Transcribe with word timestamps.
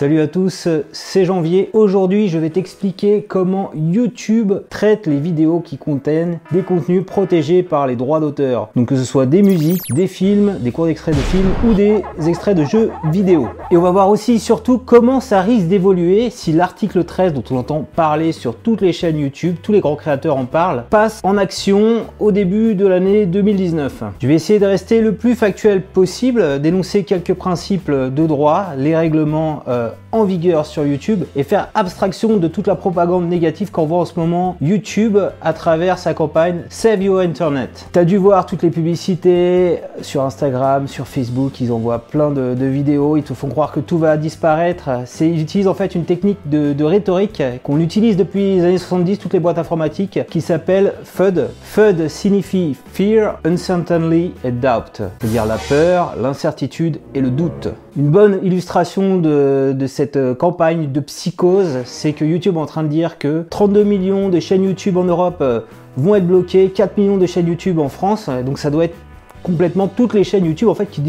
Salut 0.00 0.22
à 0.22 0.28
tous, 0.28 0.66
c'est 0.92 1.26
Janvier. 1.26 1.68
Aujourd'hui, 1.74 2.28
je 2.28 2.38
vais 2.38 2.48
t'expliquer 2.48 3.22
comment 3.28 3.70
YouTube 3.74 4.54
traite 4.70 5.06
les 5.06 5.20
vidéos 5.20 5.60
qui 5.60 5.76
contiennent 5.76 6.38
des 6.52 6.62
contenus 6.62 7.04
protégés 7.04 7.62
par 7.62 7.86
les 7.86 7.96
droits 7.96 8.18
d'auteur. 8.18 8.70
Donc 8.76 8.88
que 8.88 8.96
ce 8.96 9.04
soit 9.04 9.26
des 9.26 9.42
musiques, 9.42 9.82
des 9.92 10.06
films, 10.06 10.56
des 10.60 10.70
courts 10.70 10.88
extraits 10.88 11.14
de 11.14 11.20
films 11.20 11.50
ou 11.68 11.74
des 11.74 12.02
extraits 12.26 12.56
de 12.56 12.64
jeux 12.64 12.90
vidéo. 13.12 13.48
Et 13.70 13.76
on 13.76 13.82
va 13.82 13.90
voir 13.90 14.08
aussi 14.08 14.38
surtout 14.38 14.78
comment 14.78 15.20
ça 15.20 15.42
risque 15.42 15.66
d'évoluer 15.66 16.30
si 16.30 16.52
l'article 16.52 17.04
13 17.04 17.34
dont 17.34 17.44
on 17.50 17.58
entend 17.58 17.86
parler 17.94 18.32
sur 18.32 18.56
toutes 18.56 18.80
les 18.80 18.94
chaînes 18.94 19.18
YouTube, 19.18 19.56
tous 19.62 19.72
les 19.72 19.80
grands 19.80 19.96
créateurs 19.96 20.38
en 20.38 20.46
parlent, 20.46 20.84
passe 20.88 21.20
en 21.22 21.36
action 21.36 22.06
au 22.20 22.32
début 22.32 22.74
de 22.74 22.86
l'année 22.86 23.26
2019. 23.26 24.04
Je 24.18 24.26
vais 24.26 24.34
essayer 24.34 24.58
de 24.58 24.64
rester 24.64 25.02
le 25.02 25.14
plus 25.14 25.34
factuel 25.34 25.82
possible, 25.82 26.58
d'énoncer 26.58 27.04
quelques 27.04 27.34
principes 27.34 27.90
de 27.90 28.26
droit, 28.26 28.68
les 28.78 28.96
règlements 28.96 29.62
euh, 29.68 29.89
en 30.12 30.24
vigueur 30.24 30.66
sur 30.66 30.86
YouTube 30.86 31.24
et 31.36 31.42
faire 31.42 31.68
abstraction 31.74 32.36
de 32.36 32.48
toute 32.48 32.66
la 32.66 32.74
propagande 32.74 33.28
négative 33.28 33.70
qu'on 33.70 33.86
voit 33.86 33.98
en 33.98 34.04
ce 34.04 34.18
moment 34.18 34.56
YouTube 34.60 35.18
à 35.42 35.52
travers 35.52 35.98
sa 35.98 36.14
campagne 36.14 36.62
Save 36.68 37.02
Your 37.02 37.20
Internet. 37.20 37.86
T'as 37.92 38.04
dû 38.04 38.16
voir 38.16 38.46
toutes 38.46 38.62
les 38.62 38.70
publicités 38.70 39.80
sur 40.02 40.22
Instagram, 40.22 40.88
sur 40.88 41.06
Facebook, 41.06 41.60
ils 41.60 41.72
envoient 41.72 42.00
plein 42.00 42.30
de, 42.30 42.66
vidéos, 42.66 43.16
ils 43.16 43.22
te 43.22 43.34
font 43.34 43.48
croire 43.48 43.72
que 43.72 43.80
tout 43.80 43.98
va 43.98 44.16
disparaître. 44.16 44.90
Ils 45.20 45.40
utilisent 45.40 45.68
en 45.68 45.74
fait 45.74 45.94
une 45.94 46.04
technique 46.04 46.38
de, 46.46 46.72
de 46.72 46.84
rhétorique 46.84 47.42
qu'on 47.62 47.80
utilise 47.80 48.16
depuis 48.16 48.56
les 48.56 48.64
années 48.64 48.78
70, 48.78 49.18
toutes 49.18 49.32
les 49.32 49.40
boîtes 49.40 49.58
informatiques, 49.58 50.20
qui 50.30 50.40
s'appelle 50.40 50.94
FUD. 51.04 51.48
FUD 51.62 52.08
signifie 52.08 52.76
Fear, 52.92 53.38
Uncertainty 53.44 54.32
et 54.44 54.50
Doubt, 54.50 55.02
c'est-à-dire 55.20 55.46
la 55.46 55.56
peur, 55.56 56.14
l'incertitude 56.20 57.00
et 57.14 57.20
le 57.20 57.30
doute. 57.30 57.68
Une 57.96 58.10
bonne 58.10 58.38
illustration 58.44 59.18
de, 59.18 59.74
cette 59.88 60.16
euh, 60.16 60.34
campagne 60.34 60.92
de 60.92 61.00
psychose, 61.00 61.78
c'est 61.84 62.12
que 62.12 62.24
YouTube 62.24 62.56
est 62.56 62.60
en 62.60 62.66
train 62.66 62.84
de 62.84 62.88
dire 62.88 63.18
que 63.18 63.44
32 63.50 63.82
millions 63.82 64.28
de 64.28 64.38
chaînes 64.38 64.62
YouTube 64.62 64.96
en 64.96 65.04
Europe 65.04 65.38
euh, 65.40 65.60
vont 65.96 66.14
être 66.14 66.26
bloquées, 66.26 66.70
4 66.70 66.96
millions 66.98 67.16
de 67.16 67.26
chaînes 67.26 67.48
YouTube 67.48 67.80
en 67.80 67.88
France, 67.88 68.30
donc 68.46 68.60
ça 68.60 68.70
doit 68.70 68.84
être 68.84 68.94
complètement 69.42 69.88
toutes 69.88 70.14
les 70.14 70.22
chaînes 70.22 70.44
YouTube 70.44 70.68
en 70.68 70.74
fait 70.74 70.86
qui, 70.86 71.00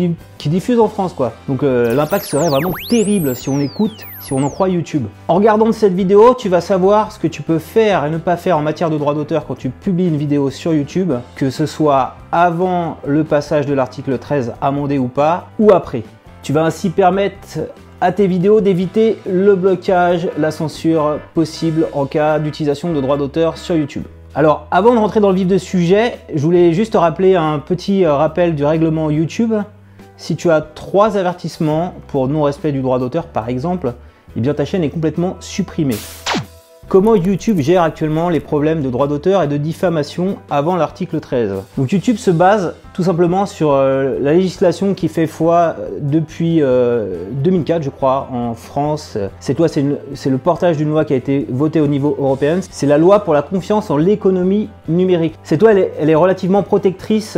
diffusent 0.49 0.79
en 0.79 0.87
France 0.87 1.13
quoi. 1.13 1.33
Donc 1.47 1.61
euh, 1.61 1.93
l'impact 1.93 2.25
serait 2.25 2.49
vraiment 2.49 2.71
terrible 2.89 3.35
si 3.35 3.49
on 3.49 3.59
écoute, 3.59 4.07
si 4.19 4.33
on 4.33 4.41
en 4.43 4.49
croit 4.49 4.69
YouTube. 4.69 5.05
En 5.27 5.35
regardant 5.35 5.71
cette 5.71 5.93
vidéo, 5.93 6.33
tu 6.33 6.49
vas 6.49 6.61
savoir 6.61 7.11
ce 7.11 7.19
que 7.19 7.27
tu 7.27 7.43
peux 7.43 7.59
faire 7.59 8.05
et 8.05 8.09
ne 8.09 8.17
pas 8.17 8.37
faire 8.37 8.57
en 8.57 8.61
matière 8.61 8.89
de 8.89 8.97
droit 8.97 9.13
d'auteur 9.13 9.45
quand 9.45 9.55
tu 9.55 9.69
publies 9.69 10.07
une 10.07 10.17
vidéo 10.17 10.49
sur 10.49 10.73
YouTube, 10.73 11.13
que 11.35 11.51
ce 11.51 11.67
soit 11.67 12.15
avant 12.31 12.97
le 13.05 13.23
passage 13.23 13.67
de 13.67 13.73
l'article 13.73 14.17
13 14.17 14.53
amendé 14.61 14.97
ou 14.97 15.09
pas, 15.09 15.49
ou 15.59 15.71
après. 15.71 16.03
Tu 16.43 16.53
vas 16.53 16.63
ainsi 16.63 16.89
permettre 16.89 17.59
à 18.01 18.11
tes 18.11 18.25
vidéos 18.25 18.61
d'éviter 18.61 19.19
le 19.27 19.55
blocage, 19.55 20.27
la 20.39 20.49
censure 20.49 21.19
possible 21.35 21.87
en 21.93 22.07
cas 22.07 22.39
d'utilisation 22.39 22.93
de 22.93 22.99
droits 22.99 23.17
d'auteur 23.17 23.59
sur 23.59 23.75
YouTube. 23.75 24.05
Alors 24.33 24.65
avant 24.71 24.93
de 24.93 24.97
rentrer 24.97 25.19
dans 25.19 25.29
le 25.29 25.35
vif 25.35 25.47
du 25.47 25.59
sujet, 25.59 26.17
je 26.33 26.41
voulais 26.41 26.73
juste 26.73 26.93
te 26.93 26.97
rappeler 26.97 27.35
un 27.35 27.59
petit 27.59 28.05
euh, 28.05 28.15
rappel 28.15 28.55
du 28.55 28.65
règlement 28.65 29.11
YouTube. 29.11 29.53
Si 30.17 30.35
tu 30.35 30.49
as 30.49 30.61
trois 30.61 31.15
avertissements 31.15 31.93
pour 32.07 32.27
non-respect 32.27 32.71
du 32.71 32.81
droit 32.81 32.97
d'auteur 32.97 33.27
par 33.27 33.47
exemple, 33.47 33.93
eh 34.35 34.39
bien 34.39 34.55
ta 34.55 34.65
chaîne 34.65 34.83
est 34.83 34.89
complètement 34.89 35.37
supprimée 35.41 35.97
comment 36.91 37.15
YouTube 37.15 37.61
gère 37.61 37.83
actuellement 37.83 38.27
les 38.27 38.41
problèmes 38.41 38.81
de 38.81 38.89
droit 38.89 39.07
d'auteur 39.07 39.41
et 39.41 39.47
de 39.47 39.55
diffamation 39.55 40.35
avant 40.49 40.75
l'article 40.75 41.21
13. 41.21 41.53
Donc 41.77 41.89
YouTube 41.89 42.17
se 42.17 42.31
base 42.31 42.75
tout 42.93 43.03
simplement 43.03 43.45
sur 43.45 43.71
euh, 43.71 44.17
la 44.19 44.33
législation 44.33 44.93
qui 44.93 45.07
fait 45.07 45.25
foi 45.25 45.77
euh, 45.79 45.87
depuis 46.01 46.61
2004 47.31 47.79
euh, 47.79 47.83
je 47.85 47.89
crois 47.89 48.27
en 48.33 48.55
France. 48.55 49.17
Cette 49.39 49.57
loi 49.57 49.69
c'est 49.69 50.29
le 50.29 50.37
portage 50.37 50.75
d'une 50.75 50.89
loi 50.89 51.05
qui 51.05 51.13
a 51.13 51.15
été 51.15 51.47
votée 51.49 51.79
au 51.79 51.87
niveau 51.87 52.13
européen. 52.19 52.59
C'est 52.69 52.87
la 52.87 52.97
loi 52.97 53.23
pour 53.23 53.33
la 53.33 53.41
confiance 53.41 53.89
en 53.89 53.95
l'économie 53.95 54.67
numérique. 54.89 55.35
Cette 55.43 55.61
loi 55.61 55.71
elle 55.71 56.09
est 56.09 56.15
relativement 56.15 56.61
protectrice 56.61 57.37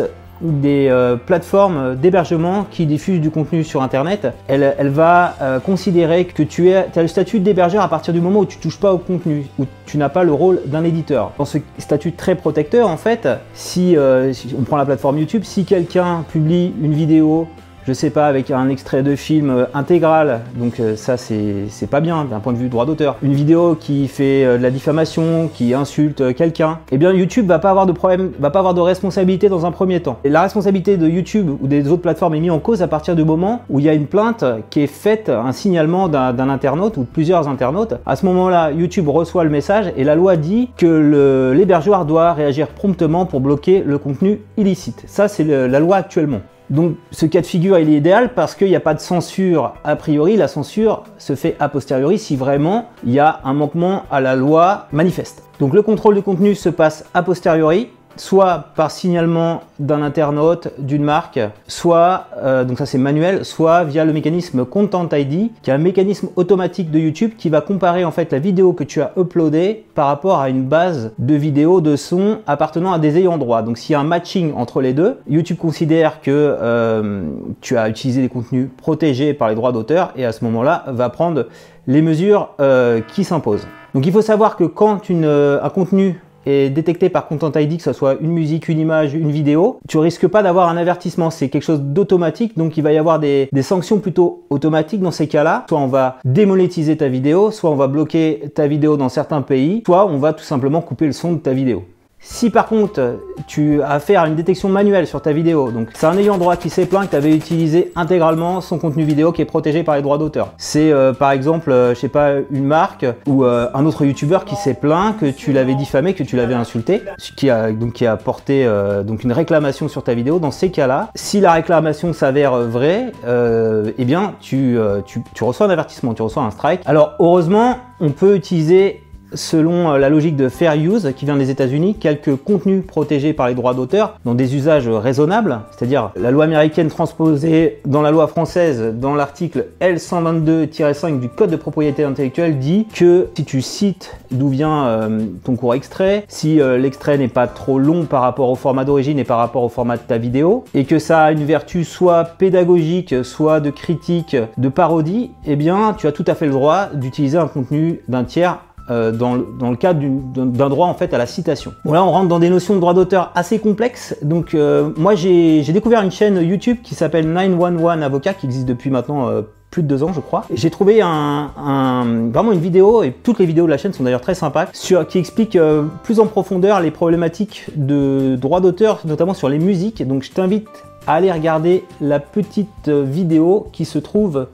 des 0.51 0.87
euh, 0.89 1.15
plateformes 1.15 1.95
d'hébergement 1.95 2.65
qui 2.69 2.85
diffusent 2.85 3.21
du 3.21 3.31
contenu 3.31 3.63
sur 3.63 3.81
Internet, 3.81 4.27
elle, 4.47 4.89
va 4.89 5.35
euh, 5.41 5.59
considérer 5.59 6.25
que 6.25 6.43
tu 6.43 6.73
as 6.73 6.87
le 6.95 7.07
statut 7.07 7.39
d'hébergeur 7.39 7.81
à 7.81 7.89
partir 7.89 8.13
du 8.13 8.21
moment 8.21 8.41
où 8.41 8.45
tu 8.45 8.57
touches 8.57 8.79
pas 8.79 8.93
au 8.93 8.97
contenu, 8.97 9.45
où 9.57 9.65
tu 9.85 9.97
n'as 9.97 10.09
pas 10.09 10.23
le 10.23 10.33
rôle 10.33 10.61
d'un 10.65 10.83
éditeur. 10.83 11.31
Dans 11.37 11.45
ce 11.45 11.57
statut 11.77 12.11
très 12.11 12.35
protecteur, 12.35 12.89
en 12.89 12.97
fait, 12.97 13.27
si, 13.53 13.95
euh, 13.95 14.33
si 14.33 14.53
on 14.57 14.63
prend 14.63 14.77
la 14.77 14.85
plateforme 14.85 15.17
YouTube, 15.17 15.43
si 15.43 15.65
quelqu'un 15.65 16.25
publie 16.31 16.73
une 16.81 16.93
vidéo 16.93 17.47
je 17.85 17.93
sais 17.93 18.09
pas, 18.09 18.27
avec 18.27 18.51
un 18.51 18.69
extrait 18.69 19.03
de 19.03 19.15
film 19.15 19.49
euh, 19.49 19.65
intégral, 19.73 20.41
donc 20.55 20.79
euh, 20.79 20.95
ça 20.95 21.17
c'est 21.17 21.89
pas 21.89 21.99
bien 21.99 22.25
d'un 22.25 22.39
point 22.39 22.53
de 22.53 22.57
vue 22.57 22.69
droit 22.69 22.85
d'auteur. 22.85 23.17
Une 23.21 23.33
vidéo 23.33 23.75
qui 23.75 24.07
fait 24.07 24.45
euh, 24.45 24.57
de 24.57 24.63
la 24.63 24.71
diffamation, 24.71 25.49
qui 25.53 25.73
insulte 25.73 26.33
quelqu'un, 26.35 26.79
eh 26.91 26.97
bien 26.97 27.11
YouTube 27.11 27.47
va 27.47 27.59
pas 27.59 27.69
avoir 27.69 27.85
de 27.85 27.91
problème, 27.91 28.31
va 28.39 28.49
pas 28.51 28.59
avoir 28.59 28.73
de 28.73 28.81
responsabilité 28.81 29.49
dans 29.49 29.65
un 29.65 29.71
premier 29.71 30.01
temps. 30.01 30.19
Et 30.23 30.29
la 30.29 30.41
responsabilité 30.41 30.97
de 30.97 31.07
YouTube 31.07 31.49
ou 31.61 31.67
des 31.67 31.89
autres 31.89 32.01
plateformes 32.01 32.35
est 32.35 32.39
mise 32.39 32.51
en 32.51 32.59
cause 32.59 32.81
à 32.81 32.87
partir 32.87 33.15
du 33.15 33.25
moment 33.25 33.63
où 33.69 33.79
il 33.79 33.85
y 33.85 33.89
a 33.89 33.93
une 33.93 34.07
plainte 34.07 34.45
qui 34.69 34.81
est 34.81 34.87
faite, 34.87 35.29
un 35.29 35.51
signalement 35.51 36.07
d'un 36.07 36.49
internaute 36.49 36.97
ou 36.97 37.01
de 37.01 37.07
plusieurs 37.07 37.47
internautes. 37.47 37.95
À 38.05 38.15
ce 38.15 38.25
moment-là, 38.25 38.71
YouTube 38.71 39.09
reçoit 39.09 39.43
le 39.43 39.49
message 39.49 39.91
et 39.97 40.03
la 40.03 40.15
loi 40.15 40.37
dit 40.37 40.69
que 40.77 41.51
l'hébergeur 41.53 42.05
doit 42.05 42.33
réagir 42.33 42.67
promptement 42.67 43.25
pour 43.25 43.41
bloquer 43.41 43.83
le 43.85 43.97
contenu 43.97 44.39
illicite. 44.57 45.03
Ça 45.07 45.27
c'est 45.27 45.43
la 45.43 45.79
loi 45.79 45.97
actuellement. 45.97 46.41
Donc 46.73 46.95
ce 47.11 47.27
cas 47.27 47.41
de 47.41 47.45
figure 47.45 47.77
il 47.77 47.87
est 47.87 47.97
idéal 47.97 48.33
parce 48.33 48.55
qu'il 48.55 48.67
n'y 48.67 48.75
a 48.75 48.79
pas 48.79 48.95
de 48.95 48.99
censure 48.99 49.75
a 49.83 49.95
priori, 49.95 50.35
la 50.37 50.47
censure 50.47 51.03
se 51.19 51.35
fait 51.35 51.55
a 51.59 51.69
posteriori 51.69 52.17
si 52.17 52.35
vraiment 52.35 52.89
il 53.05 53.13
y 53.13 53.19
a 53.19 53.41
un 53.43 53.53
manquement 53.53 54.05
à 54.09 54.19
la 54.19 54.35
loi 54.35 54.87
manifeste. 54.91 55.43
Donc 55.59 55.75
le 55.75 55.83
contrôle 55.83 56.15
de 56.15 56.21
contenu 56.21 56.55
se 56.55 56.69
passe 56.69 57.05
a 57.13 57.21
posteriori, 57.21 57.89
soit 58.15 58.65
par 58.75 58.91
signalement 58.91 59.61
d'un 59.79 60.01
internaute, 60.01 60.69
d'une 60.77 61.03
marque, 61.03 61.39
soit, 61.67 62.27
euh, 62.37 62.63
donc 62.63 62.77
ça 62.77 62.85
c'est 62.85 62.97
manuel, 62.97 63.45
soit 63.45 63.83
via 63.83 64.05
le 64.05 64.13
mécanisme 64.13 64.65
Content 64.65 65.07
ID, 65.11 65.51
qui 65.61 65.69
est 65.69 65.73
un 65.73 65.77
mécanisme 65.77 66.29
automatique 66.35 66.91
de 66.91 66.99
YouTube 66.99 67.31
qui 67.37 67.49
va 67.49 67.61
comparer 67.61 68.05
en 68.05 68.11
fait 68.11 68.31
la 68.31 68.39
vidéo 68.39 68.73
que 68.73 68.83
tu 68.83 69.01
as 69.01 69.11
uploadée 69.17 69.85
par 69.95 70.07
rapport 70.07 70.39
à 70.39 70.49
une 70.49 70.63
base 70.63 71.11
de 71.19 71.35
vidéos, 71.35 71.81
de 71.81 71.95
sons 71.95 72.39
appartenant 72.47 72.93
à 72.93 72.99
des 72.99 73.17
ayants 73.17 73.37
droit. 73.37 73.61
Donc 73.61 73.77
s'il 73.77 73.93
y 73.93 73.95
a 73.95 73.99
un 73.99 74.05
matching 74.05 74.53
entre 74.55 74.81
les 74.81 74.93
deux, 74.93 75.19
YouTube 75.29 75.57
considère 75.57 76.21
que 76.21 76.31
euh, 76.31 77.23
tu 77.61 77.77
as 77.77 77.89
utilisé 77.89 78.21
des 78.21 78.29
contenus 78.29 78.69
protégés 78.77 79.33
par 79.33 79.49
les 79.49 79.55
droits 79.55 79.71
d'auteur 79.71 80.13
et 80.15 80.25
à 80.25 80.31
ce 80.31 80.43
moment-là 80.45 80.83
va 80.87 81.09
prendre 81.09 81.47
les 81.87 82.01
mesures 82.01 82.49
euh, 82.59 83.01
qui 83.01 83.23
s'imposent. 83.23 83.67
Donc 83.93 84.05
il 84.05 84.11
faut 84.11 84.21
savoir 84.21 84.55
que 84.55 84.63
quand 84.63 85.01
un 85.09 85.69
contenu 85.69 86.19
est 86.45 86.69
détecté 86.69 87.09
par 87.09 87.27
Content 87.27 87.51
ID, 87.55 87.77
que 87.77 87.83
ce 87.83 87.93
soit 87.93 88.17
une 88.21 88.31
musique, 88.31 88.67
une 88.67 88.79
image, 88.79 89.13
une 89.13 89.31
vidéo, 89.31 89.79
tu 89.87 89.97
risques 89.97 90.27
pas 90.27 90.43
d'avoir 90.43 90.69
un 90.69 90.77
avertissement. 90.77 91.29
C'est 91.29 91.49
quelque 91.49 91.63
chose 91.63 91.81
d'automatique, 91.81 92.57
donc 92.57 92.77
il 92.77 92.83
va 92.83 92.91
y 92.91 92.97
avoir 92.97 93.19
des, 93.19 93.49
des 93.51 93.61
sanctions 93.61 93.99
plutôt 93.99 94.43
automatiques 94.49 95.01
dans 95.01 95.11
ces 95.11 95.27
cas-là. 95.27 95.65
Soit 95.69 95.79
on 95.79 95.87
va 95.87 96.17
démonétiser 96.25 96.97
ta 96.97 97.07
vidéo, 97.07 97.51
soit 97.51 97.69
on 97.69 97.75
va 97.75 97.87
bloquer 97.87 98.51
ta 98.55 98.67
vidéo 98.67 98.97
dans 98.97 99.09
certains 99.09 99.41
pays, 99.41 99.83
soit 99.85 100.05
on 100.07 100.17
va 100.17 100.33
tout 100.33 100.43
simplement 100.43 100.81
couper 100.81 101.05
le 101.05 101.13
son 101.13 101.33
de 101.33 101.39
ta 101.39 101.53
vidéo. 101.53 101.83
Si 102.25 102.49
par 102.49 102.67
contre 102.67 103.19
tu 103.47 103.81
as 103.81 103.91
affaire 103.91 104.21
à 104.21 104.27
une 104.27 104.35
détection 104.35 104.69
manuelle 104.69 105.07
sur 105.07 105.21
ta 105.21 105.33
vidéo, 105.33 105.71
donc 105.71 105.89
c'est 105.93 106.05
un 106.05 106.17
ayant 106.17 106.37
droit 106.37 106.55
qui 106.55 106.69
s'est 106.69 106.85
plaint 106.85 107.05
que 107.05 107.11
tu 107.11 107.15
avais 107.17 107.35
utilisé 107.35 107.91
intégralement 107.95 108.61
son 108.61 108.79
contenu 108.79 109.03
vidéo 109.03 109.33
qui 109.33 109.41
est 109.41 109.45
protégé 109.45 109.83
par 109.83 109.97
les 109.97 110.01
droits 110.01 110.17
d'auteur. 110.17 110.53
C'est 110.57 110.91
euh, 110.91 111.11
par 111.11 111.31
exemple, 111.31 111.71
euh, 111.71 111.93
je 111.93 111.99
sais 111.99 112.07
pas, 112.07 112.31
une 112.49 112.63
marque 112.63 113.05
ou 113.27 113.43
euh, 113.43 113.67
un 113.73 113.85
autre 113.85 114.05
youtubeur 114.05 114.45
qui 114.45 114.55
s'est 114.55 114.73
plaint 114.73 115.17
que 115.17 115.25
tu 115.25 115.51
l'avais 115.51 115.75
diffamé, 115.75 116.13
que 116.13 116.23
tu 116.23 116.37
l'avais 116.37 116.53
insulté, 116.53 117.01
qui 117.35 117.49
a 117.49 117.71
donc 117.71 117.93
qui 117.93 118.05
a 118.05 118.15
porté 118.15 118.67
donc 119.05 119.23
une 119.23 119.33
réclamation 119.33 119.87
sur 119.87 120.03
ta 120.03 120.13
vidéo. 120.13 120.39
Dans 120.39 120.51
ces 120.51 120.71
cas-là, 120.71 121.09
si 121.15 121.41
la 121.41 121.51
réclamation 121.51 122.13
s'avère 122.13 122.57
vraie, 122.57 123.11
eh 123.25 124.05
bien 124.05 124.35
tu, 124.39 124.77
tu, 125.05 125.21
tu 125.33 125.43
reçois 125.43 125.67
un 125.67 125.69
avertissement, 125.69 126.13
tu 126.13 126.21
reçois 126.21 126.43
un 126.43 126.51
strike. 126.51 126.81
Alors 126.85 127.13
heureusement, 127.19 127.77
on 127.99 128.09
peut 128.09 128.35
utiliser 128.35 129.03
selon 129.33 129.91
euh, 129.91 129.97
la 129.97 130.09
logique 130.09 130.35
de 130.35 130.49
fair 130.49 130.75
use 130.75 131.13
qui 131.15 131.25
vient 131.25 131.37
des 131.37 131.49
États-Unis, 131.49 131.95
quelques 131.99 132.35
contenus 132.35 132.85
protégés 132.85 133.33
par 133.33 133.47
les 133.47 133.55
droits 133.55 133.73
d'auteur 133.73 134.19
dans 134.25 134.35
des 134.35 134.55
usages 134.55 134.87
raisonnables, 134.87 135.61
c'est-à-dire 135.71 136.11
la 136.15 136.31
loi 136.31 136.45
américaine 136.45 136.87
transposée 136.87 137.79
dans 137.85 138.01
la 138.01 138.11
loi 138.11 138.27
française 138.27 138.93
dans 138.95 139.15
l'article 139.15 139.67
L122-5 139.81 141.19
du 141.19 141.29
Code 141.29 141.51
de 141.51 141.55
propriété 141.55 142.03
intellectuelle 142.03 142.59
dit 142.59 142.87
que 142.93 143.27
si 143.35 143.45
tu 143.45 143.61
cites 143.61 144.15
d'où 144.31 144.49
vient 144.49 144.85
euh, 144.85 145.25
ton 145.43 145.55
court 145.55 145.73
extrait, 145.73 146.25
si 146.27 146.59
euh, 146.59 146.77
l'extrait 146.77 147.17
n'est 147.17 147.27
pas 147.27 147.47
trop 147.47 147.79
long 147.79 148.05
par 148.05 148.21
rapport 148.21 148.49
au 148.49 148.55
format 148.55 148.85
d'origine 148.85 149.19
et 149.19 149.23
par 149.23 149.37
rapport 149.37 149.63
au 149.63 149.69
format 149.69 149.97
de 149.97 150.01
ta 150.01 150.17
vidéo, 150.17 150.63
et 150.73 150.85
que 150.85 150.99
ça 150.99 151.23
a 151.23 151.31
une 151.31 151.45
vertu 151.45 151.83
soit 151.83 152.23
pédagogique, 152.23 153.23
soit 153.23 153.59
de 153.59 153.69
critique, 153.69 154.35
de 154.57 154.69
parodie, 154.69 155.31
eh 155.45 155.55
bien 155.55 155.95
tu 155.97 156.07
as 156.07 156.11
tout 156.11 156.25
à 156.27 156.35
fait 156.35 156.45
le 156.45 156.51
droit 156.51 156.87
d'utiliser 156.93 157.37
un 157.37 157.47
contenu 157.47 157.99
d'un 158.07 158.23
tiers 158.23 158.59
euh, 158.89 159.11
dans, 159.13 159.35
le, 159.35 159.75
cadre 159.77 160.01
d'un 160.01 160.69
droit 160.69 160.87
en 160.87 160.93
fait 160.93 161.13
à 161.13 161.17
la 161.17 161.25
citation. 161.25 161.73
Bon 161.85 161.93
là 161.93 162.03
on 162.03 162.11
rentre 162.11 162.27
dans 162.27 162.39
des 162.39 162.49
notions 162.49 162.75
de 162.75 162.81
droit 162.81 162.93
d'auteur 162.93 163.31
assez 163.33 163.59
complexes. 163.59 164.17
Donc 164.21 164.53
euh, 164.53 164.89
moi 164.97 165.15
j'ai 165.15 165.63
découvert 165.63 166.01
une 166.01 166.11
chaîne 166.11 166.41
YouTube 166.41 166.79
qui 166.83 166.93
s'appelle 166.93 167.31
911 167.31 168.03
Avocat 168.03 168.33
qui 168.33 168.45
existe 168.45 168.65
depuis 168.65 168.89
maintenant 168.89 169.29
euh, 169.29 169.41
plus 169.71 169.83
de 169.83 169.87
deux 169.87 170.03
ans, 170.03 170.11
je 170.11 170.19
crois. 170.19 170.45
J'ai 170.53 170.69
trouvé 170.69 170.99
vraiment 170.99 172.51
une 172.51 172.59
vidéo, 172.59 173.01
et 173.01 173.11
toutes 173.11 173.39
les 173.39 173.47
vidéos 173.47 173.65
de 173.65 173.71
la 173.71 173.77
chaîne 173.77 173.91
sont 173.91 174.03
d'ailleurs 174.03 174.21
très 174.21 174.35
sympas, 174.35 174.67
qui 174.67 175.17
explique 175.17 175.57
plus 176.03 176.19
en 176.19 176.27
profondeur 176.27 176.79
les 176.79 176.91
problématiques 176.91 177.65
de 177.75 178.35
droit 178.35 178.61
d'auteur, 178.61 178.99
notamment 179.05 179.33
sur 179.33 179.49
les 179.49 179.57
musiques. 179.57 180.07
Donc 180.07 180.21
je 180.21 180.31
t'invite 180.31 180.67
à 181.07 181.15
aller 181.15 181.31
regarder 181.31 181.85
la 182.01 182.19
petite 182.19 182.87
vidéo 182.87 183.65
qui 183.71 183.85
se 183.85 183.97
trouve 183.97 184.45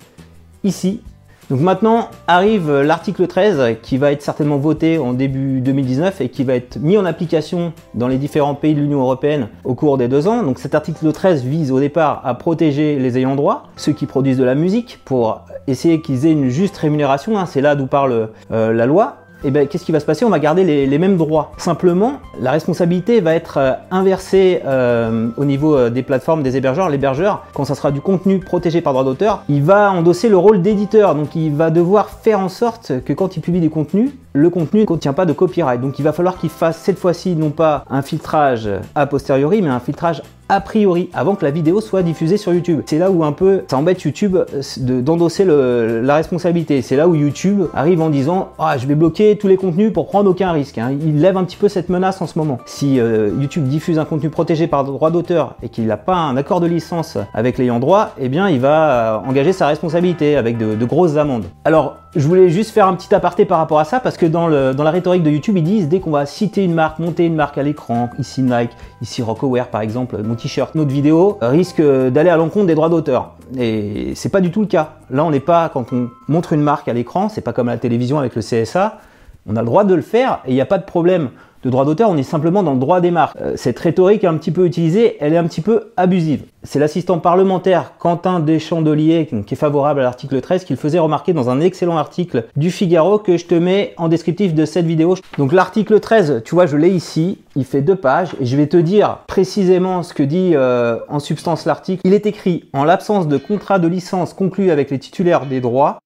ici 0.63 1.01
donc 1.49 1.61
maintenant 1.61 2.09
arrive 2.27 2.71
l'article 2.81 3.25
13 3.25 3.77
qui 3.81 3.97
va 3.97 4.11
être 4.11 4.21
certainement 4.21 4.57
voté 4.57 4.99
en 4.99 5.13
début 5.13 5.61
2019 5.61 6.21
et 6.21 6.29
qui 6.29 6.43
va 6.43 6.53
être 6.53 6.77
mis 6.79 6.95
en 6.95 7.05
application 7.05 7.73
dans 7.95 8.07
les 8.07 8.17
différents 8.17 8.53
pays 8.53 8.75
de 8.75 8.81
l'Union 8.81 9.01
Européenne 9.01 9.47
au 9.63 9.73
cours 9.73 9.97
des 9.97 10.07
deux 10.07 10.27
ans. 10.27 10.43
Donc 10.43 10.59
cet 10.59 10.75
article 10.75 11.11
13 11.11 11.43
vise 11.43 11.71
au 11.71 11.79
départ 11.79 12.21
à 12.23 12.35
protéger 12.35 12.99
les 12.99 13.17
ayants 13.17 13.35
droit, 13.35 13.63
ceux 13.77 13.93
qui 13.93 14.05
produisent 14.05 14.37
de 14.37 14.43
la 14.43 14.53
musique, 14.53 14.99
pour 15.05 15.41
essayer 15.65 16.01
qu'ils 16.01 16.27
aient 16.27 16.31
une 16.31 16.49
juste 16.49 16.77
rémunération. 16.77 17.37
Hein. 17.39 17.45
C'est 17.47 17.61
là 17.61 17.75
d'où 17.75 17.87
parle 17.87 18.29
euh, 18.51 18.73
la 18.73 18.85
loi 18.85 19.18
eh 19.43 19.51
bien 19.51 19.65
qu'est-ce 19.65 19.85
qui 19.85 19.91
va 19.91 19.99
se 19.99 20.05
passer? 20.05 20.25
On 20.25 20.29
va 20.29 20.39
garder 20.39 20.63
les, 20.63 20.97
mêmes 20.99 21.17
droits. 21.17 21.51
Simplement, 21.57 22.19
la 22.41 22.51
responsabilité 22.51 23.21
va 23.21 23.35
être 23.35 23.57
euh, 23.57 23.71
inversée 23.89 24.61
euh, 24.65 25.29
au 25.37 25.45
niveau 25.45 25.75
euh, 25.75 25.89
des 25.89 26.03
plateformes, 26.03 26.43
des 26.43 26.57
hébergeurs. 26.57 26.89
L'hébergeur, 26.89 27.45
quand 27.53 27.63
ça 27.63 27.75
sera 27.75 27.91
du 27.91 28.01
contenu 28.01 28.39
protégé 28.39 28.81
par 28.81 28.93
droit 28.93 29.05
d'auteur, 29.05 29.43
il 29.47 29.63
va 29.63 29.91
endosser 29.91 30.27
le 30.27 30.37
rôle 30.37 30.61
d'éditeur. 30.61 31.15
Donc 31.15 31.35
il 31.35 31.53
va 31.53 31.69
devoir 31.69 32.09
faire 32.09 32.39
en 32.39 32.49
sorte 32.49 33.03
que 33.05 33.13
quand 33.13 33.37
il 33.37 33.41
publie 33.41 33.61
du 33.61 33.69
contenu, 33.69 34.11
le 34.33 34.49
contenu 34.49 34.81
ne 34.81 34.85
contient 34.85 35.13
pas 35.13 35.25
de 35.25 35.33
copyright. 35.33 35.79
Donc 35.79 35.99
il 35.99 36.03
va 36.03 36.11
falloir 36.11 36.37
qu'il 36.37 36.49
fasse 36.49 36.77
cette 36.77 36.99
fois-ci 36.99 37.35
non 37.35 37.49
pas 37.51 37.85
un 37.89 38.01
filtrage 38.01 38.69
a 38.95 39.05
posteriori, 39.05 39.61
mais 39.61 39.69
un 39.69 39.79
filtrage 39.79 40.21
a 40.49 40.61
priori 40.61 41.09
avant 41.13 41.35
que 41.35 41.45
la 41.45 41.51
vidéo 41.51 41.79
soit 41.79 42.03
diffusée 42.03 42.37
sur 42.37 42.53
YouTube. 42.53 42.81
C'est 42.87 42.97
là 42.97 43.11
où 43.11 43.23
un 43.23 43.31
peu 43.31 43.63
ça 43.67 43.77
embête 43.77 44.01
YouTube 44.01 44.37
d'endosser 44.77 45.45
la 45.45 46.15
responsabilité. 46.15 46.81
C'est 46.81 46.95
là 46.95 47.07
où 47.07 47.15
YouTube 47.15 47.67
arrive 47.73 48.01
en 48.01 48.09
disant 48.09 48.49
ah 48.57 48.77
je 48.77 48.87
vais 48.87 48.95
bloquer 48.95 49.37
tous 49.37 49.47
les 49.47 49.57
contenus 49.57 49.93
pour 49.93 50.07
prendre 50.07 50.29
aucun 50.29 50.51
risque. 50.51 50.77
Hein. 50.77 50.97
Il 51.01 51.21
lève 51.21 51.37
un 51.37 51.43
petit 51.43 51.57
peu 51.57 51.69
cette 51.69 51.89
menace 51.89 52.21
en 52.21 52.27
ce 52.27 52.37
moment. 52.37 52.57
Si 52.65 52.99
euh, 52.99 53.29
YouTube 53.39 53.65
diffuse 53.65 53.99
un 53.99 54.05
contenu 54.05 54.29
protégé 54.29 54.67
par 54.67 54.83
droit 54.83 55.11
d'auteur 55.11 55.55
et 55.61 55.69
qu'il 55.69 55.85
n'a 55.85 55.97
pas 55.97 56.15
un 56.15 56.35
accord 56.35 56.59
de 56.59 56.67
licence 56.67 57.17
avec 57.33 57.57
l'ayant 57.57 57.79
droit, 57.79 58.13
eh 58.19 58.29
bien 58.29 58.49
il 58.49 58.59
va 58.59 59.17
euh, 59.17 59.29
engager 59.29 59.53
sa 59.53 59.67
responsabilité 59.67 60.35
avec 60.35 60.57
de, 60.57 60.75
de 60.75 60.85
grosses 60.85 61.17
amendes. 61.17 61.45
Alors 61.63 61.97
je 62.15 62.27
voulais 62.27 62.49
juste 62.49 62.71
faire 62.71 62.87
un 62.87 62.95
petit 62.95 63.13
aparté 63.13 63.45
par 63.45 63.59
rapport 63.59 63.79
à 63.79 63.85
ça 63.85 63.99
parce 63.99 64.17
que 64.17 64.25
dans, 64.25 64.47
la 64.47 64.91
rhétorique 64.91 65.21
de 65.21 65.29
YouTube, 65.29 65.57
ils 65.57 65.63
disent 65.63 65.87
dès 65.87 65.99
qu'on 65.99 66.11
va 66.11 66.25
citer 66.25 66.63
une 66.63 66.73
marque, 66.73 66.99
monter 66.99 67.25
une 67.25 67.35
marque 67.35 67.57
à 67.57 67.63
l'écran, 67.63 68.09
ici 68.17 68.41
Nike, 68.41 68.71
ici 69.01 69.21
Rockaware 69.21 69.67
par 69.67 69.81
exemple, 69.81 70.17
mon 70.23 70.35
t-shirt, 70.35 70.73
notre 70.73 70.91
vidéo, 70.91 71.37
risque 71.41 71.81
d'aller 71.81 72.29
à 72.29 72.37
l'encontre 72.37 72.65
des 72.65 72.75
droits 72.75 72.89
d'auteur. 72.89 73.35
Et 73.57 74.13
c'est 74.15 74.29
pas 74.29 74.41
du 74.41 74.51
tout 74.51 74.61
le 74.61 74.67
cas. 74.67 74.93
Là, 75.09 75.23
on 75.23 75.31
n'est 75.31 75.39
pas, 75.39 75.69
quand 75.69 75.93
on 75.93 76.09
montre 76.27 76.53
une 76.53 76.61
marque 76.61 76.87
à 76.87 76.93
l'écran, 76.93 77.29
c'est 77.29 77.41
pas 77.41 77.53
comme 77.53 77.69
à 77.69 77.73
la 77.73 77.77
télévision 77.77 78.17
avec 78.17 78.35
le 78.35 78.41
CSA, 78.41 78.99
on 79.47 79.55
a 79.55 79.61
le 79.61 79.65
droit 79.65 79.83
de 79.83 79.93
le 79.93 80.01
faire 80.01 80.41
et 80.45 80.51
il 80.51 80.55
n'y 80.55 80.61
a 80.61 80.65
pas 80.65 80.77
de 80.77 80.83
problème 80.83 81.29
de 81.63 81.69
droit 81.69 81.85
d'auteur, 81.85 82.09
on 82.09 82.17
est 82.17 82.23
simplement 82.23 82.63
dans 82.63 82.73
le 82.73 82.79
droit 82.79 83.01
des 83.01 83.11
marques. 83.11 83.35
Euh, 83.41 83.53
cette 83.55 83.79
rhétorique 83.79 84.23
est 84.23 84.27
un 84.27 84.37
petit 84.37 84.51
peu 84.51 84.65
utilisée, 84.65 85.17
elle 85.19 85.33
est 85.33 85.37
un 85.37 85.45
petit 85.45 85.61
peu 85.61 85.91
abusive. 85.97 86.43
C'est 86.63 86.79
l'assistant 86.79 87.19
parlementaire 87.19 87.93
Quentin 87.99 88.39
Deschandelier, 88.39 89.29
qui 89.45 89.53
est 89.53 89.57
favorable 89.57 90.01
à 90.01 90.03
l'article 90.03 90.41
13, 90.41 90.65
qui 90.65 90.73
le 90.73 90.77
faisait 90.77 90.99
remarquer 90.99 91.33
dans 91.33 91.49
un 91.49 91.61
excellent 91.61 91.97
article 91.97 92.45
du 92.55 92.69
Figaro 92.69 93.17
que 93.17 93.37
je 93.37 93.45
te 93.45 93.55
mets 93.55 93.93
en 93.97 94.09
descriptif 94.09 94.53
de 94.53 94.65
cette 94.65 94.85
vidéo. 94.85 95.15
Donc 95.37 95.53
l'article 95.53 95.99
13, 95.99 96.41
tu 96.43 96.55
vois, 96.55 96.65
je 96.65 96.77
l'ai 96.77 96.89
ici, 96.89 97.39
il 97.55 97.65
fait 97.65 97.81
deux 97.81 97.95
pages, 97.95 98.35
et 98.41 98.45
je 98.45 98.57
vais 98.57 98.67
te 98.67 98.77
dire 98.77 99.19
précisément 99.27 100.03
ce 100.03 100.13
que 100.13 100.23
dit 100.23 100.51
euh, 100.53 100.99
en 101.07 101.19
substance 101.19 101.65
l'article. 101.65 102.01
Il 102.03 102.13
est 102.13 102.25
écrit, 102.25 102.69
en 102.73 102.83
l'absence 102.83 103.27
de 103.27 103.37
contrat 103.37 103.79
de 103.79 103.87
licence 103.87 104.33
conclu 104.33 104.71
avec 104.71 104.91
les 104.91 104.99
titulaires 104.99 105.45
des 105.45 105.61
droits, 105.61 105.99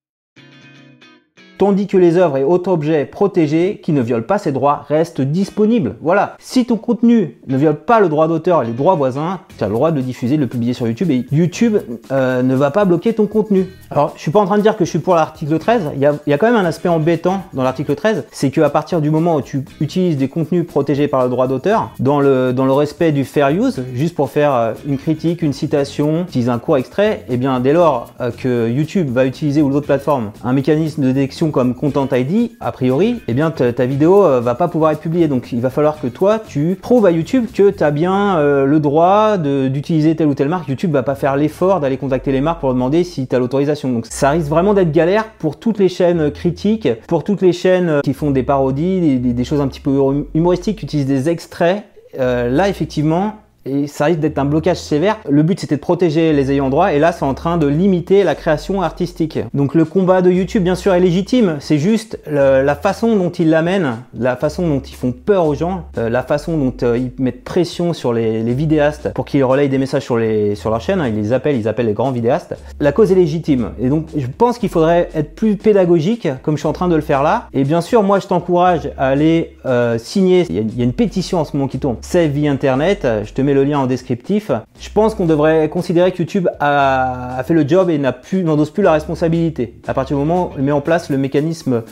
tandis 1.57 1.87
que 1.87 1.97
les 1.97 2.17
œuvres 2.17 2.37
et 2.37 2.43
autres 2.43 2.71
objets 2.71 3.05
protégés 3.05 3.79
qui 3.83 3.91
ne 3.91 4.01
violent 4.01 4.23
pas 4.23 4.37
ces 4.37 4.51
droits 4.51 4.85
restent 4.87 5.21
disponibles. 5.21 5.95
Voilà. 6.01 6.35
Si 6.39 6.65
ton 6.65 6.77
contenu 6.77 7.37
ne 7.47 7.57
viole 7.57 7.75
pas 7.75 7.99
le 7.99 8.09
droit 8.09 8.27
d'auteur 8.27 8.63
et 8.63 8.65
les 8.65 8.71
droits 8.71 8.95
voisins, 8.95 9.39
tu 9.57 9.63
as 9.63 9.67
le 9.67 9.73
droit 9.73 9.91
de 9.91 9.97
le 9.97 10.01
diffuser, 10.01 10.37
de 10.37 10.41
le 10.41 10.47
publier 10.47 10.73
sur 10.73 10.87
YouTube 10.87 11.11
et 11.11 11.25
YouTube 11.31 11.77
euh, 12.11 12.41
ne 12.43 12.55
va 12.55 12.71
pas 12.71 12.85
bloquer 12.85 13.13
ton 13.13 13.27
contenu. 13.27 13.67
Alors, 13.91 14.13
je 14.15 14.21
suis 14.21 14.31
pas 14.31 14.39
en 14.39 14.45
train 14.45 14.57
de 14.57 14.61
dire 14.61 14.75
que 14.75 14.85
je 14.85 14.89
suis 14.89 14.99
pour 14.99 15.15
l'article 15.15 15.57
13. 15.57 15.91
Il 15.95 16.01
y, 16.01 16.05
a, 16.05 16.37
quand 16.37 16.47
même 16.47 16.55
un 16.55 16.65
aspect 16.65 16.89
embêtant 16.89 17.43
dans 17.53 17.63
l'article 17.63 17.95
13, 17.95 18.25
c'est 18.31 18.49
qu'à 18.49 18.69
partir 18.69 19.01
du 19.01 19.09
moment 19.09 19.35
où 19.35 19.41
tu 19.41 19.63
utilises 19.79 20.17
des 20.17 20.27
contenus 20.27 20.65
protégés 20.65 21.07
par 21.07 21.23
le 21.23 21.29
droit 21.29 21.47
d'auteur, 21.47 21.91
dans 21.99 22.19
le, 22.19 22.53
dans 22.53 22.65
le 22.65 22.73
respect 22.73 23.11
du 23.11 23.23
fair 23.23 23.49
use, 23.49 23.83
juste 23.93 24.15
pour 24.15 24.29
faire 24.29 24.53
euh, 24.53 24.73
une 24.87 24.97
critique, 24.97 25.41
une 25.41 25.53
citation, 25.53 26.23
utiliser 26.23 26.49
un 26.49 26.59
court 26.59 26.77
extrait, 26.77 27.25
et 27.29 27.33
eh 27.33 27.37
bien 27.37 27.59
dès 27.59 27.73
lors 27.73 28.11
euh, 28.21 28.31
que 28.31 28.69
YouTube 28.69 29.09
va 29.11 29.25
utiliser 29.25 29.61
ou 29.61 29.69
d'autres 29.69 29.85
plateformes 29.85 30.31
un 30.43 30.53
mécanisme 30.53 31.01
de 31.01 31.11
détection 31.11 31.42
comme 31.51 31.75
Content 31.75 32.07
ID, 32.11 32.51
a 32.59 32.71
priori, 32.71 33.21
eh 33.27 33.33
bien 33.33 33.51
ta, 33.51 33.85
vidéo 33.85 34.23
euh, 34.23 34.41
va 34.41 34.55
pas 34.55 34.67
pouvoir 34.67 34.91
être 34.91 34.99
publiée. 34.99 35.27
Donc 35.27 35.51
il 35.51 35.61
va 35.61 35.69
falloir 35.69 35.99
que 35.99 36.07
toi, 36.07 36.39
tu 36.39 36.77
prouves 36.81 37.05
à 37.05 37.11
YouTube 37.11 37.45
que 37.53 37.69
tu 37.69 37.83
as 37.83 37.91
bien 37.91 38.37
euh, 38.37 38.65
le 38.65 38.79
droit 38.79 39.37
d'utiliser 39.37 40.15
telle 40.15 40.27
ou 40.27 40.33
telle 40.33 40.49
marque. 40.49 40.67
YouTube 40.67 40.91
va 40.91 41.03
pas 41.03 41.15
faire 41.15 41.35
l'effort 41.35 41.79
d'aller 41.79 41.97
contacter 41.97 42.31
les 42.31 42.41
marques 42.41 42.59
pour 42.59 42.73
demander 42.73 43.03
si 43.03 43.27
tu 43.27 43.35
as 43.35 43.39
l'autorisation. 43.39 43.91
Donc 43.91 44.05
ça 44.09 44.31
risque 44.31 44.47
vraiment 44.47 44.73
d'être 44.73 44.91
galère 44.91 45.25
pour 45.39 45.57
toutes 45.57 45.79
les 45.79 45.89
chaînes 45.89 46.31
critiques, 46.31 46.89
pour 47.07 47.23
toutes 47.23 47.41
les 47.41 47.53
chaînes 47.53 47.89
euh, 47.89 48.01
qui 48.01 48.13
font 48.13 48.31
des 48.31 48.43
parodies, 48.43 49.19
des, 49.19 49.43
choses 49.43 49.61
un 49.61 49.67
petit 49.67 49.81
peu 49.81 49.99
humoristiques, 50.33 50.79
qui 50.79 50.85
utilisent 50.85 51.05
des 51.05 51.29
extraits. 51.29 51.83
là, 52.17 52.69
effectivement, 52.69 53.42
et 53.65 53.87
ça 53.87 54.05
risque 54.05 54.19
d'être 54.19 54.37
un 54.39 54.45
blocage 54.45 54.77
sévère. 54.77 55.19
Le 55.29 55.43
but 55.43 55.59
c'était 55.59 55.75
de 55.75 55.81
protéger 55.81 56.33
les 56.33 56.51
ayants 56.51 56.69
droit 56.69 56.93
et 56.93 56.99
là 56.99 57.11
c'est 57.11 57.25
en 57.25 57.33
train 57.33 57.57
de 57.57 57.67
limiter 57.67 58.23
la 58.23 58.35
création 58.35 58.81
artistique. 58.81 59.39
Donc 59.53 59.75
le 59.75 59.85
combat 59.85 60.21
de 60.21 60.31
YouTube 60.31 60.63
bien 60.63 60.75
sûr 60.75 60.93
est 60.93 60.99
légitime, 60.99 61.57
c'est 61.59 61.77
juste 61.77 62.19
la 62.27 62.75
façon 62.75 63.15
dont 63.15 63.29
ils 63.29 63.49
l'amènent, 63.49 63.97
la 64.17 64.35
façon 64.35 64.67
dont 64.67 64.79
ils 64.79 64.95
font 64.95 65.11
peur 65.11 65.45
aux 65.45 65.55
gens, 65.55 65.85
euh, 65.97 66.09
la 66.09 66.23
façon 66.23 66.57
dont 66.57 66.73
euh, 66.83 66.97
ils 66.97 67.11
mettent 67.21 67.43
pression 67.43 67.93
sur 67.93 68.13
les, 68.13 68.43
vidéastes 68.53 69.09
pour 69.13 69.25
qu'ils 69.25 69.43
relayent 69.43 69.69
des 69.69 69.77
messages 69.77 70.03
sur, 70.03 70.17
les, 70.17 70.55
sur 70.55 70.69
leur 70.69 70.81
chaîne, 70.81 71.01
hein. 71.01 71.07
ils 71.07 71.15
les 71.15 71.33
appellent, 71.33 71.55
ils 71.55 71.67
appellent 71.67 71.87
les 71.87 71.93
grands 71.93 72.11
vidéastes. 72.11 72.55
La 72.79 72.91
cause 72.91 73.11
est 73.11 73.15
légitime 73.15 73.71
et 73.79 73.89
donc 73.89 74.07
je 74.15 74.27
pense 74.27 74.59
qu'il 74.59 74.69
faudrait 74.69 75.09
être 75.15 75.33
plus 75.35 75.55
pédagogique 75.55 76.27
comme 76.43 76.55
je 76.55 76.59
suis 76.59 76.67
en 76.67 76.73
train 76.73 76.87
de 76.87 76.95
le 76.95 77.01
faire 77.01 77.23
là. 77.23 77.47
Et 77.53 77.63
bien 77.63 77.81
sûr 77.81 78.03
moi 78.03 78.19
je 78.19 78.27
t'encourage 78.27 78.91
à 78.97 79.07
aller 79.07 79.55
euh, 79.65 79.97
signer, 79.97 80.45
il 80.49 80.77
y, 80.77 80.81
a, 80.81 80.83
une 80.83 80.93
pétition 80.93 81.39
en 81.39 81.45
ce 81.45 81.55
moment 81.55 81.67
qui 81.67 81.79
tourne, 81.79 81.97
Save 82.01 82.29
vie 82.29 82.47
Internet, 82.47 83.07
je 83.23 83.33
te 83.33 83.41
mets 83.41 83.52
le 83.53 83.63
lien 83.63 83.79
en 83.79 83.87
descriptif. 83.87 84.51
Je 84.79 84.89
pense 84.89 85.15
qu'on 85.15 85.25
devrait 85.25 85.69
considérer 85.69 86.11
que 86.11 86.19
YouTube 86.19 86.47
a, 86.59 87.41
fait 87.45 87.53
le 87.53 87.67
job 87.67 87.89
et 87.89 87.97
n'endosse 87.97 88.69
plus 88.69 88.83
la 88.83 88.91
responsabilité 88.91 89.79
à 89.87 89.93
partir 89.93 90.17
du 90.17 90.23
moment 90.23 90.51
où 90.51 90.59
il 90.59 90.63
met 90.63 90.71
en 90.71 90.81
place 90.81 91.09
le 91.09 91.17
mécanisme 91.17 91.83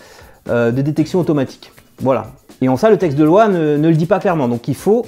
euh, 0.49 0.71
de 0.71 0.81
détection 0.81 1.19
automatique. 1.19 1.71
Voilà. 1.99 2.27
Et 2.61 2.69
en 2.69 2.77
ça, 2.77 2.89
le 2.89 2.97
texte 2.97 3.17
de 3.17 3.23
loi 3.23 3.47
ne, 3.47 3.77
le 3.77 3.95
dit 3.95 4.05
pas 4.05 4.19
clairement. 4.19 4.47
Donc 4.47 4.67
il 4.67 4.75
faut, 4.75 5.05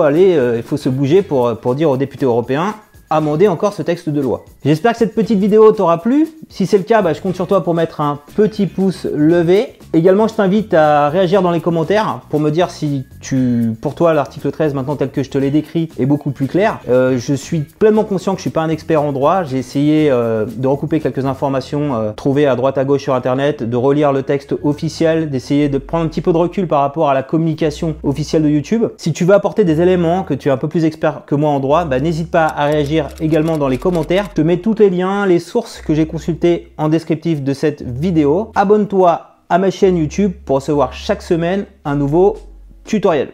aller, 0.00 0.36
euh, 0.36 0.56
il 0.56 0.62
faut 0.62 0.76
se 0.76 0.88
bouger 0.88 1.22
pour 1.22 1.74
dire 1.74 1.90
aux 1.90 1.96
députés 1.96 2.26
européens 2.26 2.74
amender 3.10 3.48
encore 3.48 3.72
ce 3.72 3.82
texte 3.82 4.08
de 4.08 4.20
loi. 4.20 4.44
J'espère 4.64 4.92
que 4.92 4.98
cette 4.98 5.14
petite 5.14 5.38
vidéo 5.38 5.72
t'aura 5.72 6.00
plu. 6.00 6.28
Si 6.48 6.66
c'est 6.66 6.78
le 6.78 6.84
cas, 6.84 7.02
bah, 7.02 7.12
je 7.12 7.20
compte 7.20 7.34
sur 7.34 7.46
toi 7.46 7.62
pour 7.64 7.74
mettre 7.74 8.00
un 8.00 8.20
petit 8.36 8.66
pouce 8.66 9.06
levé. 9.12 9.74
Également, 9.92 10.28
je 10.28 10.34
t'invite 10.34 10.72
à 10.72 11.08
réagir 11.08 11.42
dans 11.42 11.50
les 11.50 11.60
commentaires 11.60 12.20
pour 12.30 12.38
me 12.38 12.50
dire 12.50 12.70
si 12.70 13.06
tu, 13.20 13.72
pour 13.80 13.96
toi, 13.96 14.14
l'article 14.14 14.52
13, 14.52 14.74
maintenant 14.74 14.94
tel 14.94 15.10
que 15.10 15.24
je 15.24 15.30
te 15.30 15.38
l'ai 15.38 15.50
décrit, 15.50 15.88
est 15.98 16.06
beaucoup 16.06 16.30
plus 16.30 16.46
clair. 16.46 16.78
Euh, 16.88 17.18
je 17.18 17.34
suis 17.34 17.60
pleinement 17.60 18.04
conscient 18.04 18.34
que 18.34 18.38
je 18.38 18.42
suis 18.42 18.50
pas 18.50 18.62
un 18.62 18.68
expert 18.68 19.02
en 19.02 19.10
droit. 19.10 19.42
J'ai 19.42 19.58
essayé 19.58 20.08
euh, 20.10 20.46
de 20.46 20.68
recouper 20.68 21.00
quelques 21.00 21.24
informations 21.24 21.96
euh, 21.96 22.12
trouvées 22.12 22.46
à 22.46 22.54
droite 22.54 22.78
à 22.78 22.84
gauche 22.84 23.02
sur 23.02 23.14
Internet, 23.14 23.64
de 23.64 23.76
relire 23.76 24.12
le 24.12 24.22
texte 24.22 24.54
officiel, 24.62 25.28
d'essayer 25.30 25.68
de 25.68 25.78
prendre 25.78 26.04
un 26.04 26.08
petit 26.08 26.20
peu 26.20 26.32
de 26.32 26.38
recul 26.38 26.68
par 26.68 26.82
rapport 26.82 27.10
à 27.10 27.14
la 27.14 27.24
communication 27.24 27.96
officielle 28.04 28.44
de 28.44 28.48
YouTube. 28.48 28.84
Si 28.96 29.12
tu 29.12 29.24
veux 29.24 29.34
apporter 29.34 29.64
des 29.64 29.80
éléments 29.80 30.22
que 30.22 30.34
tu 30.34 30.48
es 30.48 30.52
un 30.52 30.56
peu 30.56 30.68
plus 30.68 30.84
expert 30.84 31.22
que 31.26 31.34
moi 31.34 31.50
en 31.50 31.58
droit, 31.58 31.84
bah, 31.84 31.98
n'hésite 31.98 32.30
pas 32.30 32.46
à 32.46 32.66
réagir 32.66 32.99
également 33.20 33.58
dans 33.58 33.68
les 33.68 33.78
commentaires. 33.78 34.26
Je 34.30 34.34
te 34.34 34.40
mets 34.40 34.58
tous 34.58 34.76
les 34.78 34.90
liens, 34.90 35.26
les 35.26 35.38
sources 35.38 35.80
que 35.80 35.94
j'ai 35.94 36.06
consultées 36.06 36.72
en 36.78 36.88
descriptif 36.88 37.42
de 37.42 37.52
cette 37.54 37.82
vidéo. 37.82 38.52
Abonne-toi 38.54 39.26
à 39.48 39.58
ma 39.58 39.70
chaîne 39.70 39.96
YouTube 39.96 40.32
pour 40.44 40.56
recevoir 40.56 40.92
chaque 40.92 41.22
semaine 41.22 41.66
un 41.84 41.96
nouveau 41.96 42.36
tutoriel. 42.84 43.32